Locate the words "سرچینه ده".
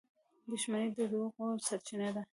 1.67-2.21